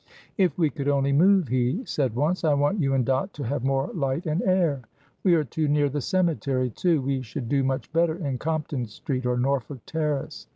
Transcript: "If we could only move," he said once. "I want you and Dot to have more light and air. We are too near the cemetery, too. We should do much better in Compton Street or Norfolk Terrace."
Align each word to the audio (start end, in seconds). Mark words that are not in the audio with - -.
"If 0.35 0.57
we 0.57 0.71
could 0.71 0.87
only 0.87 1.11
move," 1.13 1.49
he 1.49 1.83
said 1.85 2.15
once. 2.15 2.43
"I 2.43 2.55
want 2.55 2.79
you 2.79 2.95
and 2.95 3.05
Dot 3.05 3.33
to 3.33 3.43
have 3.43 3.63
more 3.63 3.91
light 3.93 4.25
and 4.25 4.41
air. 4.41 4.81
We 5.23 5.35
are 5.35 5.43
too 5.43 5.67
near 5.67 5.89
the 5.89 6.01
cemetery, 6.01 6.71
too. 6.71 7.01
We 7.03 7.21
should 7.21 7.47
do 7.47 7.63
much 7.63 7.93
better 7.93 8.15
in 8.15 8.39
Compton 8.39 8.87
Street 8.87 9.27
or 9.27 9.37
Norfolk 9.37 9.81
Terrace." 9.85 10.47